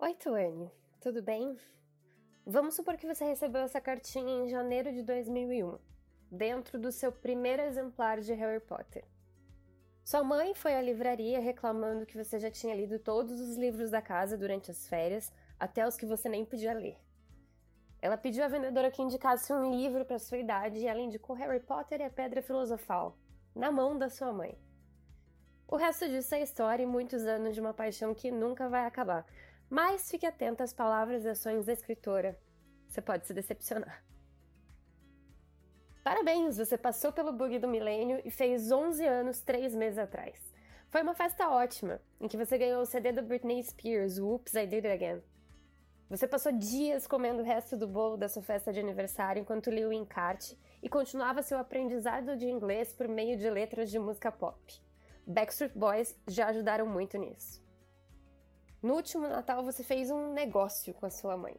[0.00, 1.58] Oi, Tuane, tudo bem?
[2.46, 5.76] Vamos supor que você recebeu essa cartinha em janeiro de 2001,
[6.30, 9.04] dentro do seu primeiro exemplar de Harry Potter.
[10.04, 14.00] Sua mãe foi à livraria reclamando que você já tinha lido todos os livros da
[14.00, 16.96] casa durante as férias, até os que você nem podia ler.
[18.00, 21.58] Ela pediu à vendedora que indicasse um livro para sua idade e ela indicou Harry
[21.58, 23.18] Potter e a Pedra Filosofal,
[23.52, 24.56] na mão da sua mãe.
[25.66, 29.26] O resto disso é história e muitos anos de uma paixão que nunca vai acabar.
[29.70, 32.38] Mas fique atento às palavras e ações da escritora.
[32.88, 34.02] Você pode se decepcionar.
[36.02, 40.38] Parabéns, você passou pelo bug do milênio e fez 11 anos 3 meses atrás.
[40.88, 44.66] Foi uma festa ótima, em que você ganhou o CD da Britney Spears, Oops, I
[44.66, 45.22] Did It Again.
[46.08, 49.86] Você passou dias comendo o resto do bolo da sua festa de aniversário enquanto lia
[49.86, 54.58] o encarte e continuava seu aprendizado de inglês por meio de letras de música pop.
[55.26, 57.67] Backstreet Boys já ajudaram muito nisso.
[58.80, 61.56] No último Natal você fez um negócio com a sua mãe.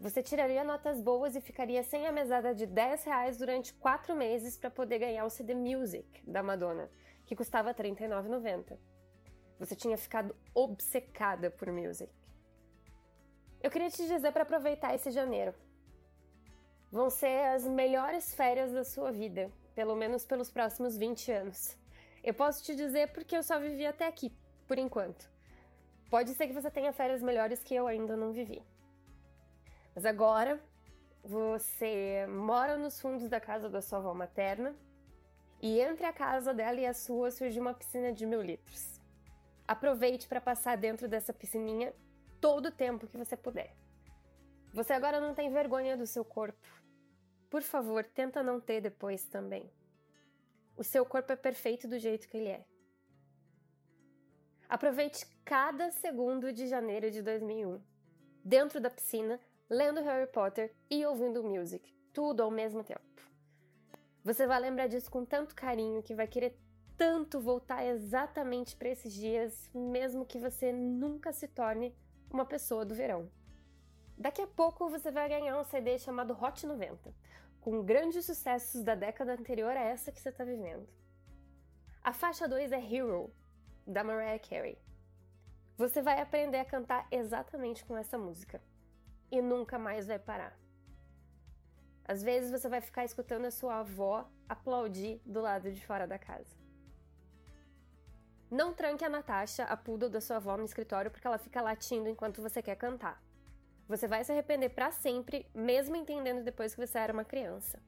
[0.00, 4.56] Você tiraria notas boas e ficaria sem a mesada de 10 reais durante 4 meses
[4.56, 6.90] para poder ganhar o CD Music da Madonna,
[7.26, 8.78] que custava R$ 39,90.
[9.58, 12.12] Você tinha ficado obcecada por Music.
[13.62, 15.54] Eu queria te dizer para aproveitar esse janeiro.
[16.90, 21.76] Vão ser as melhores férias da sua vida, pelo menos pelos próximos 20 anos.
[22.22, 24.30] Eu posso te dizer porque eu só vivi até aqui,
[24.66, 25.35] por enquanto.
[26.10, 28.62] Pode ser que você tenha férias melhores que eu ainda não vivi.
[29.94, 30.60] Mas agora
[31.24, 34.74] você mora nos fundos da casa da sua avó materna
[35.60, 39.00] e entre a casa dela e a sua surge uma piscina de mil litros.
[39.66, 41.92] Aproveite para passar dentro dessa piscininha
[42.40, 43.74] todo o tempo que você puder.
[44.72, 46.68] Você agora não tem vergonha do seu corpo.
[47.50, 49.68] Por favor, tenta não ter depois também.
[50.76, 52.64] O seu corpo é perfeito do jeito que ele é.
[54.68, 57.80] Aproveite cada segundo de janeiro de 2001,
[58.44, 59.40] dentro da piscina,
[59.70, 63.00] lendo Harry Potter e ouvindo music, tudo ao mesmo tempo.
[64.24, 66.58] Você vai lembrar disso com tanto carinho que vai querer
[66.96, 71.94] tanto voltar exatamente para esses dias, mesmo que você nunca se torne
[72.28, 73.30] uma pessoa do verão.
[74.18, 77.14] Daqui a pouco você vai ganhar um CD chamado Hot 90,
[77.60, 80.88] com grandes sucessos da década anterior a essa que você está vivendo.
[82.02, 83.32] A faixa 2 é Hero,
[83.86, 84.78] da Mariah Carey.
[85.76, 88.60] Você vai aprender a cantar exatamente com essa música
[89.30, 90.58] e nunca mais vai parar.
[92.04, 96.18] Às vezes você vai ficar escutando a sua avó aplaudir do lado de fora da
[96.18, 96.56] casa.
[98.50, 102.08] Não tranque a Natasha, a poodle da sua avó, no escritório porque ela fica latindo
[102.08, 103.20] enquanto você quer cantar.
[103.88, 107.80] Você vai se arrepender para sempre, mesmo entendendo depois que você era uma criança.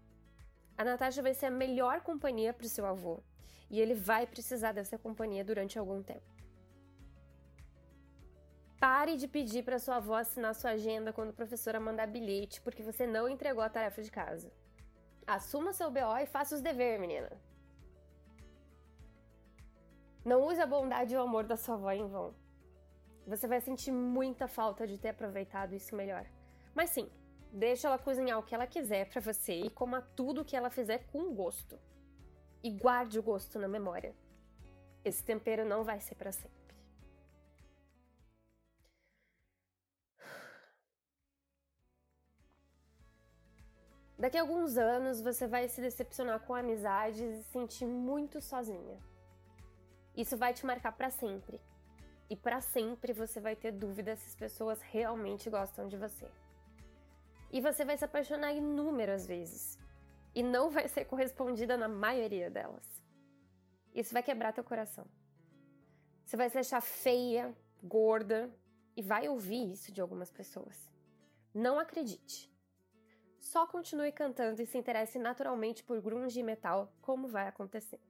[0.79, 3.21] A Natasha vai ser a melhor companhia para o seu avô,
[3.69, 6.39] e ele vai precisar dessa companhia durante algum tempo.
[8.81, 12.81] Pare de pedir para sua avó assinar sua agenda quando a professora mandar bilhete porque
[12.81, 14.53] você não entregou a tarefa de casa.
[15.27, 17.31] Assuma seu BO e faça os deveres, menina.
[20.25, 22.33] Não use a bondade e o amor da sua avó em vão.
[23.27, 26.25] Você vai sentir muita falta de ter aproveitado isso melhor.
[26.73, 27.11] Mas sim,
[27.53, 30.71] deixa ela cozinhar o que ela quiser para você e coma tudo o que ela
[30.71, 31.79] fizer com gosto.
[32.63, 34.15] E guarde o gosto na memória.
[35.05, 36.59] Esse tempero não vai ser para sempre.
[44.19, 48.99] Daqui a alguns anos você vai se decepcionar com amizades e se sentir muito sozinha.
[50.17, 51.61] Isso vai te marcar para sempre.
[52.29, 56.29] E para sempre você vai ter dúvida se as pessoas realmente gostam de você.
[57.51, 59.79] E você vai se apaixonar inúmeras vezes
[60.35, 62.87] e não vai ser correspondida na maioria delas.
[63.95, 65.07] Isso vai quebrar teu coração.
[66.25, 68.51] Você vai se achar feia, gorda
[68.97, 70.93] e vai ouvir isso de algumas pessoas.
[71.55, 72.53] Não acredite.
[73.41, 78.01] Só continue cantando e se interesse naturalmente por grunge e metal, como vai acontecer.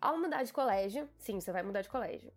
[0.00, 2.32] Ao mudar de colégio, sim, você vai mudar de colégio.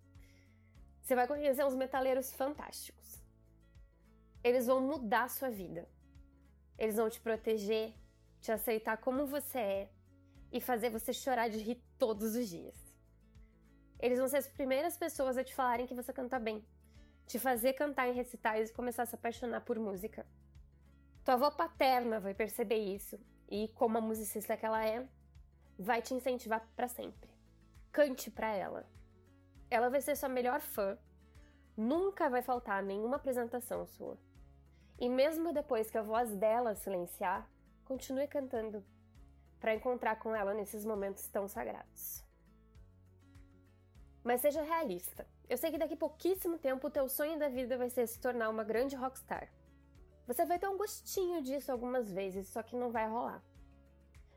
[1.02, 3.27] Você vai conhecer uns metaleiros fantásticos.
[4.48, 5.88] Eles vão mudar a sua vida.
[6.78, 7.94] Eles vão te proteger,
[8.40, 9.90] te aceitar como você é
[10.52, 12.76] e fazer você chorar de rir todos os dias.
[14.00, 16.64] Eles vão ser as primeiras pessoas a te falarem que você canta bem,
[17.26, 20.26] te fazer cantar em recitais e começar a se apaixonar por música.
[21.26, 25.08] Tua avó paterna vai perceber isso e, como a musicista que ela é,
[25.78, 27.38] vai te incentivar para sempre
[27.98, 28.86] cante para ela.
[29.72, 30.96] Ela vai ser sua melhor fã,
[31.76, 34.16] nunca vai faltar nenhuma apresentação sua.
[35.00, 37.48] E mesmo depois que a voz dela silenciar,
[37.86, 38.84] continue cantando
[39.60, 42.24] para encontrar com ela nesses momentos tão sagrados.
[44.24, 47.90] Mas seja realista Eu sei que daqui pouquíssimo tempo o teu sonho da vida vai
[47.90, 49.50] ser se tornar uma grande rockstar.
[50.26, 53.42] Você vai ter um gostinho disso algumas vezes, só que não vai rolar.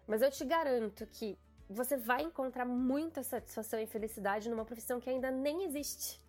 [0.06, 1.36] Mas eu te garanto que
[1.68, 6.22] você vai encontrar muita satisfação e felicidade numa profissão que ainda nem existe.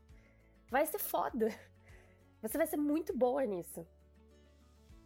[0.69, 1.49] Vai ser foda.
[2.41, 3.85] Você vai ser muito boa nisso.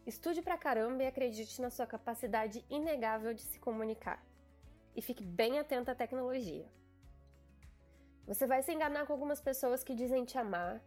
[0.06, 4.24] Estude pra caramba e acredite na sua capacidade inegável de se comunicar.
[4.96, 6.70] E fique bem atento à tecnologia.
[8.28, 10.80] Você vai se enganar com algumas pessoas que dizem te amar.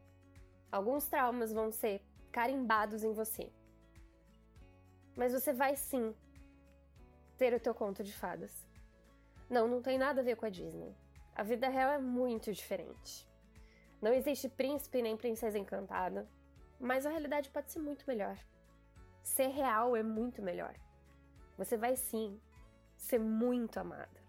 [0.70, 2.00] Alguns traumas vão ser
[2.30, 3.52] carimbados em você.
[5.16, 6.14] Mas você vai sim
[7.36, 8.66] ter o teu conto de fadas.
[9.50, 10.94] Não, não tem nada a ver com a Disney.
[11.34, 13.28] A vida real é muito diferente.
[14.00, 16.28] Não existe príncipe nem princesa encantada,
[16.78, 18.38] mas a realidade pode ser muito melhor.
[19.22, 20.74] Ser real é muito melhor.
[21.56, 22.40] Você vai sim
[22.96, 24.20] ser muito amada.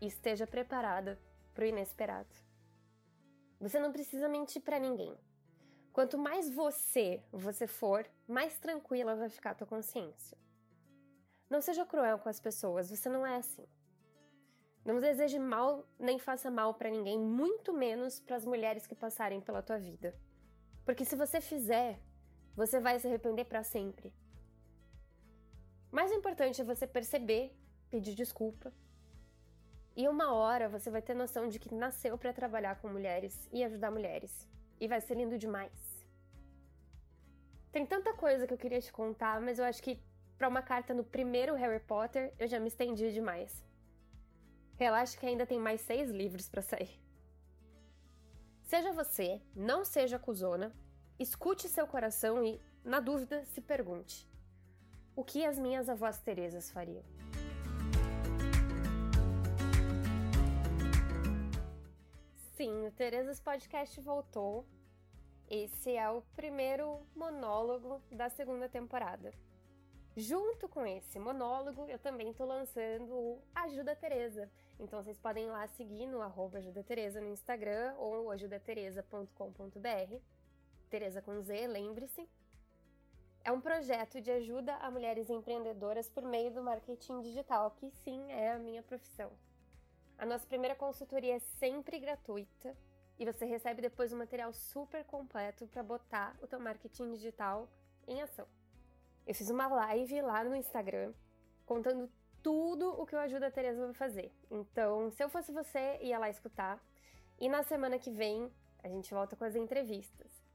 [0.00, 1.18] E esteja preparada
[1.54, 2.34] para o inesperado.
[3.60, 5.14] Você não precisa mentir para ninguém.
[5.92, 10.38] Quanto mais você você for, mais tranquila vai ficar a tua consciência.
[11.48, 13.66] Não seja cruel com as pessoas, você não é assim.
[14.84, 19.40] Não deseje mal nem faça mal para ninguém, muito menos para as mulheres que passarem
[19.40, 20.14] pela tua vida.
[20.84, 22.00] Porque se você fizer,
[22.56, 24.12] você vai se arrepender para sempre.
[25.90, 27.52] Mais importante é você perceber,
[27.90, 28.72] pedir desculpa.
[29.96, 33.64] E uma hora você vai ter noção de que nasceu para trabalhar com mulheres e
[33.64, 34.48] ajudar mulheres.
[34.80, 36.00] E vai ser lindo demais.
[37.72, 40.00] Tem tanta coisa que eu queria te contar, mas eu acho que
[40.38, 43.62] para uma carta no primeiro Harry Potter eu já me estendi demais.
[44.76, 46.98] Relaxa que ainda tem mais seis livros para sair.
[48.62, 50.74] Seja você, não seja cuzona,
[51.20, 54.26] escute seu coração e, na dúvida, se pergunte:
[55.14, 57.04] o que as minhas avós Terezas fariam?
[62.56, 64.66] Sim, o Terezas Podcast voltou.
[65.48, 69.32] Esse é o primeiro monólogo da segunda temporada.
[70.16, 74.50] Junto com esse monólogo, eu também estou lançando o Ajuda Teresa.
[74.78, 80.39] Então vocês podem ir lá seguir no arroba Ajuda Teresa no Instagram ou ajudateresa.com.br.
[80.90, 82.28] Teresa com Z, lembre-se.
[83.44, 88.30] É um projeto de ajuda a mulheres empreendedoras por meio do marketing digital, que sim
[88.30, 89.30] é a minha profissão.
[90.18, 92.76] A nossa primeira consultoria é sempre gratuita
[93.18, 97.68] e você recebe depois um material super completo para botar o teu marketing digital
[98.06, 98.46] em ação.
[99.26, 101.14] Eu fiz uma live lá no Instagram
[101.64, 102.10] contando
[102.42, 104.32] tudo o que o Ajuda a Teresa vai fazer.
[104.50, 106.82] Então, se eu fosse você, ia lá escutar.
[107.38, 108.50] E na semana que vem,
[108.82, 110.49] a gente volta com as entrevistas.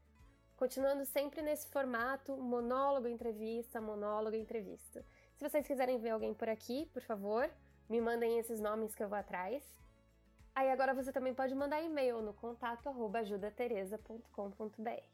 [0.56, 5.04] Continuando sempre nesse formato, monólogo, entrevista, monólogo, entrevista.
[5.36, 7.50] Se vocês quiserem ver alguém por aqui, por favor,
[7.88, 9.62] me mandem esses nomes que eu vou atrás.
[10.54, 15.04] Aí agora você também pode mandar e-mail no contato ajudateresa.com.br.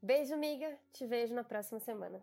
[0.00, 0.78] Beijo, amiga.
[0.92, 2.22] Te vejo na próxima semana.